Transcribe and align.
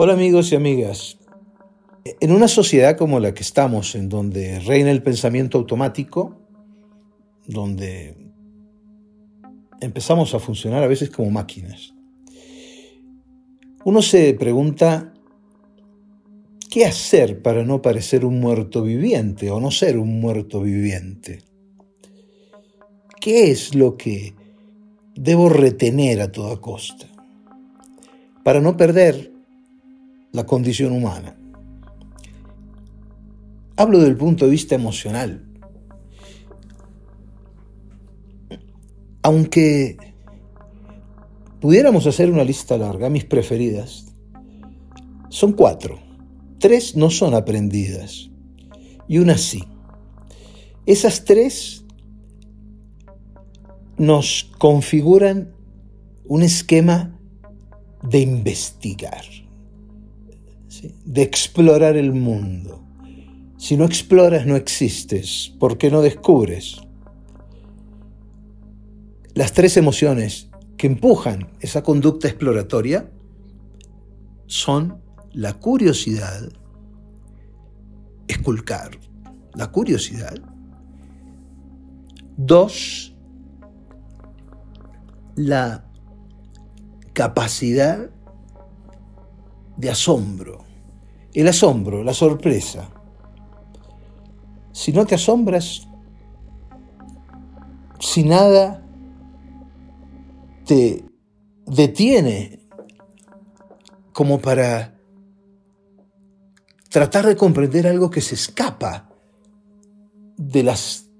Hola 0.00 0.12
amigos 0.12 0.52
y 0.52 0.54
amigas. 0.54 1.18
En 2.20 2.30
una 2.30 2.46
sociedad 2.46 2.96
como 2.96 3.18
la 3.18 3.34
que 3.34 3.42
estamos, 3.42 3.96
en 3.96 4.08
donde 4.08 4.60
reina 4.60 4.92
el 4.92 5.02
pensamiento 5.02 5.58
automático, 5.58 6.38
donde 7.48 8.16
empezamos 9.80 10.34
a 10.34 10.38
funcionar 10.38 10.84
a 10.84 10.86
veces 10.86 11.10
como 11.10 11.32
máquinas, 11.32 11.94
uno 13.84 14.00
se 14.00 14.34
pregunta, 14.34 15.14
¿qué 16.70 16.86
hacer 16.86 17.42
para 17.42 17.64
no 17.64 17.82
parecer 17.82 18.24
un 18.24 18.38
muerto 18.38 18.82
viviente 18.82 19.50
o 19.50 19.58
no 19.58 19.72
ser 19.72 19.98
un 19.98 20.20
muerto 20.20 20.60
viviente? 20.60 21.40
¿Qué 23.20 23.50
es 23.50 23.74
lo 23.74 23.96
que 23.96 24.32
debo 25.16 25.48
retener 25.48 26.20
a 26.20 26.30
toda 26.30 26.60
costa 26.60 27.08
para 28.44 28.60
no 28.60 28.76
perder 28.76 29.37
la 30.32 30.44
condición 30.44 30.92
humana. 30.92 31.36
Hablo 33.76 34.00
del 34.00 34.16
punto 34.16 34.44
de 34.44 34.50
vista 34.50 34.74
emocional. 34.74 35.44
Aunque 39.22 39.96
pudiéramos 41.60 42.06
hacer 42.06 42.30
una 42.30 42.44
lista 42.44 42.76
larga, 42.76 43.08
mis 43.08 43.24
preferidas 43.24 44.06
son 45.28 45.52
cuatro. 45.52 45.98
Tres 46.58 46.96
no 46.96 47.10
son 47.10 47.34
aprendidas 47.34 48.30
y 49.06 49.18
una 49.18 49.38
sí. 49.38 49.62
Esas 50.86 51.24
tres 51.24 51.84
nos 53.96 54.50
configuran 54.58 55.52
un 56.26 56.42
esquema 56.42 57.18
de 58.02 58.20
investigar 58.20 59.24
de 61.04 61.22
explorar 61.22 61.96
el 61.96 62.12
mundo. 62.12 62.84
Si 63.56 63.76
no 63.76 63.84
exploras, 63.84 64.46
no 64.46 64.56
existes, 64.56 65.52
porque 65.58 65.90
no 65.90 66.00
descubres. 66.00 66.80
Las 69.34 69.52
tres 69.52 69.76
emociones 69.76 70.48
que 70.76 70.86
empujan 70.86 71.50
esa 71.60 71.82
conducta 71.82 72.28
exploratoria 72.28 73.10
son 74.46 75.02
la 75.32 75.54
curiosidad, 75.54 76.50
esculcar, 78.28 78.90
la 79.54 79.70
curiosidad. 79.70 80.34
Dos, 82.36 83.14
la 85.34 85.84
capacidad 87.12 88.10
de 89.76 89.90
asombro. 89.90 90.67
El 91.34 91.48
asombro, 91.48 92.02
la 92.02 92.14
sorpresa. 92.14 92.90
Si 94.72 94.92
no 94.92 95.06
te 95.06 95.14
asombras, 95.14 95.88
si 98.00 98.24
nada 98.24 98.84
te 100.64 101.04
detiene 101.66 102.60
como 104.12 104.40
para 104.40 104.94
tratar 106.88 107.26
de 107.26 107.36
comprender 107.36 107.86
algo 107.86 108.10
que 108.10 108.20
se 108.20 108.34
escapa 108.34 109.08
de 110.36 110.62
las 110.62 111.10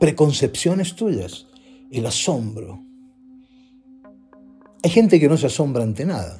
preconcepciones 0.00 0.96
tuyas, 0.96 1.46
el 1.90 2.06
asombro. 2.06 2.80
Hay 4.82 4.90
gente 4.90 5.20
que 5.20 5.28
no 5.28 5.36
se 5.36 5.46
asombra 5.46 5.82
ante 5.82 6.04
nada 6.04 6.38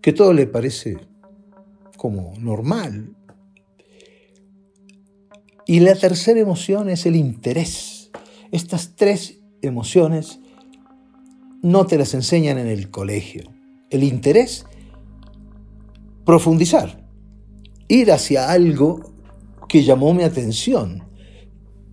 que 0.00 0.12
todo 0.12 0.32
le 0.32 0.46
parece 0.46 0.96
como 1.96 2.34
normal. 2.38 3.16
Y 5.66 5.80
la 5.80 5.94
tercera 5.94 6.38
emoción 6.38 6.88
es 6.88 7.06
el 7.06 7.16
interés. 7.16 8.10
Estas 8.52 8.94
tres 8.94 9.40
emociones 9.62 10.38
no 11.62 11.86
te 11.86 11.98
las 11.98 12.14
enseñan 12.14 12.58
en 12.58 12.68
el 12.68 12.90
colegio. 12.90 13.52
El 13.90 14.04
interés, 14.04 14.66
profundizar, 16.24 17.04
ir 17.88 18.12
hacia 18.12 18.50
algo 18.50 19.12
que 19.68 19.82
llamó 19.82 20.14
mi 20.14 20.22
atención 20.22 21.04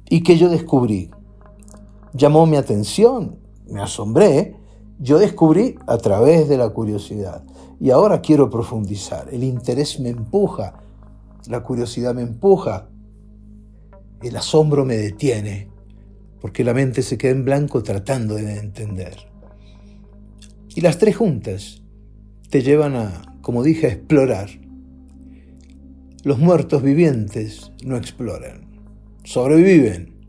y 0.10 0.22
que 0.22 0.38
yo 0.38 0.50
descubrí. 0.50 1.10
Llamó 2.14 2.46
mi 2.46 2.58
atención, 2.58 3.40
me 3.68 3.82
asombré, 3.82 4.56
yo 5.04 5.20
descubrí 5.20 5.76
a 5.86 5.98
través 5.98 6.48
de 6.48 6.58
la 6.58 6.70
curiosidad. 6.70 7.44
Y 7.78 7.90
ahora 7.90 8.22
quiero 8.22 8.50
profundizar. 8.50 9.28
El 9.34 9.44
interés 9.44 10.00
me 10.00 10.08
empuja, 10.08 10.80
la 11.50 11.62
curiosidad 11.62 12.16
me 12.16 12.22
empuja, 12.22 12.88
el 14.22 14.38
asombro 14.38 14.86
me 14.86 14.96
detiene, 14.96 15.70
porque 16.40 16.64
la 16.64 16.74
mente 16.74 17.02
se 17.02 17.18
queda 17.18 17.34
en 17.34 17.44
blanco 17.44 17.84
tratando 17.84 18.36
de 18.36 18.58
entender. 18.58 19.18
Y 20.74 20.80
las 20.80 20.98
tres 21.00 21.18
juntas 21.18 21.84
te 22.50 22.62
llevan 22.62 22.96
a, 22.96 23.38
como 23.42 23.62
dije, 23.62 23.88
a 23.88 23.90
explorar. 23.90 24.50
Los 26.24 26.40
muertos 26.40 26.82
vivientes 26.82 27.74
no 27.84 27.98
exploran, 27.98 28.70
sobreviven. 29.26 30.26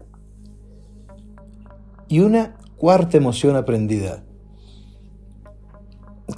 Y 2.09 2.19
una 2.19 2.57
cuarta 2.77 3.17
emoción 3.17 3.55
aprendida, 3.55 4.25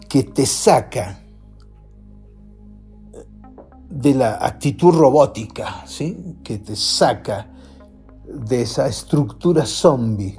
que 0.09 0.22
te 0.25 0.47
saca 0.47 1.21
de 3.89 4.15
la 4.15 4.44
actitud 4.44 4.93
robótica, 4.93 5.87
¿sí? 5.87 6.37
que 6.43 6.59
te 6.59 6.77
saca 6.77 7.49
de 8.27 8.62
esa 8.62 8.89
estructura 8.89 9.65
zombie, 9.65 10.39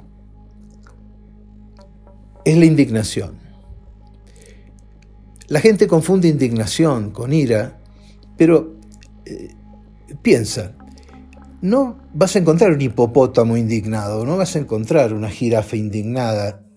es 2.44 2.56
la 2.56 2.64
indignación. 2.64 3.38
La 5.48 5.60
gente 5.60 5.86
confunde 5.86 6.28
indignación 6.28 7.10
con 7.10 7.32
ira, 7.32 7.80
pero 8.36 8.76
eh, 9.24 9.54
piensa, 10.22 10.74
no 11.60 11.98
vas 12.14 12.36
a 12.36 12.38
encontrar 12.38 12.72
un 12.72 12.80
hipopótamo 12.80 13.56
indignado, 13.56 14.24
no 14.24 14.36
vas 14.36 14.54
a 14.56 14.60
encontrar 14.60 15.12
una 15.12 15.30
jirafa 15.30 15.76
indignada, 15.76 16.67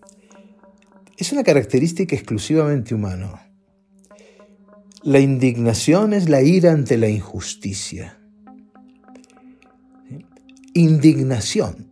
es 1.21 1.31
una 1.31 1.43
característica 1.43 2.15
exclusivamente 2.15 2.95
humana. 2.95 3.47
La 5.03 5.19
indignación 5.19 6.13
es 6.13 6.27
la 6.27 6.41
ira 6.41 6.71
ante 6.71 6.97
la 6.97 7.09
injusticia. 7.09 8.19
Indignación. 10.73 11.91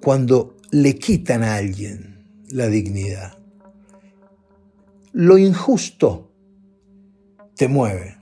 Cuando 0.00 0.56
le 0.70 0.98
quitan 0.98 1.42
a 1.42 1.56
alguien 1.56 2.24
la 2.48 2.68
dignidad. 2.68 3.36
Lo 5.12 5.36
injusto 5.36 6.32
te 7.54 7.68
mueve. 7.68 8.16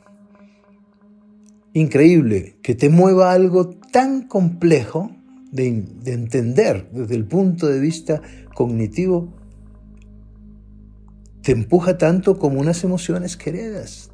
Increíble 1.72 2.58
que 2.64 2.74
te 2.74 2.88
mueva 2.88 3.30
algo 3.30 3.70
tan 3.70 4.26
complejo 4.26 5.14
de, 5.52 5.66
entender 6.06 6.88
desde 6.90 7.14
el 7.14 7.26
punto 7.26 7.68
de 7.68 7.78
vista 7.78 8.22
cognitivo 8.54 9.32
te 11.42 11.52
empuja 11.52 11.98
tanto 11.98 12.38
como 12.38 12.58
unas 12.60 12.82
emociones 12.84 13.36
queridas. 13.36 14.10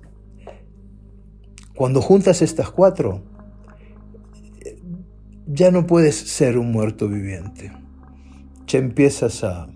Cuando 1.74 2.02
juntas 2.02 2.42
estas 2.42 2.70
cuatro, 2.70 3.22
ya 5.46 5.70
no 5.70 5.86
puedes 5.86 6.16
ser 6.16 6.58
un 6.58 6.72
muerto 6.72 7.08
viviente. 7.08 7.70
Ya 8.66 8.78
empiezas 8.78 9.44
a, 9.44 9.68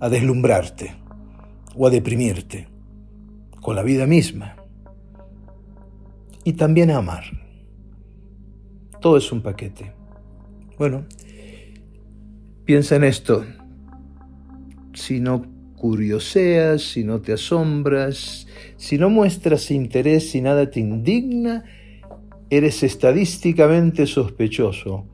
a 0.00 0.08
deslumbrarte 0.08 0.94
o 1.74 1.86
a 1.86 1.90
deprimirte 1.90 2.68
con 3.60 3.74
la 3.74 3.82
vida 3.82 4.06
misma. 4.06 4.56
Y 6.44 6.52
también 6.52 6.90
a 6.90 6.98
amar. 6.98 7.24
Todo 9.00 9.16
es 9.16 9.32
un 9.32 9.42
paquete. 9.42 9.97
Bueno, 10.78 11.06
piensa 12.64 12.96
en 12.96 13.04
esto. 13.04 13.44
Si 14.94 15.18
no 15.18 15.42
curioseas, 15.74 16.82
si 16.82 17.04
no 17.04 17.20
te 17.20 17.32
asombras, 17.32 18.46
si 18.76 18.98
no 18.98 19.10
muestras 19.10 19.70
interés 19.70 20.34
y 20.34 20.40
nada 20.40 20.70
te 20.70 20.80
indigna, 20.80 21.64
eres 22.50 22.82
estadísticamente 22.82 24.06
sospechoso, 24.06 25.06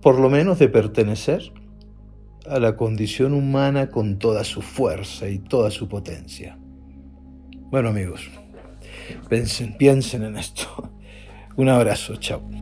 por 0.00 0.18
lo 0.18 0.28
menos 0.30 0.58
de 0.58 0.68
pertenecer 0.68 1.52
a 2.46 2.58
la 2.58 2.76
condición 2.76 3.34
humana 3.34 3.88
con 3.88 4.18
toda 4.18 4.44
su 4.44 4.62
fuerza 4.62 5.28
y 5.28 5.38
toda 5.38 5.70
su 5.70 5.88
potencia. 5.88 6.58
Bueno 7.70 7.90
amigos, 7.90 8.28
piensen, 9.28 9.76
piensen 9.76 10.24
en 10.24 10.36
esto. 10.36 10.90
Un 11.56 11.68
abrazo, 11.68 12.16
chao. 12.16 12.61